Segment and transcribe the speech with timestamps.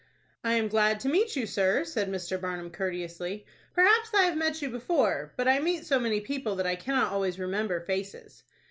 [0.43, 2.41] "I am glad to meet you, sir," said Mr.
[2.41, 3.45] Barnum, courteously.
[3.75, 7.11] "Perhaps I have met you before, but I meet so many people that I cannot
[7.11, 8.41] always remember faces."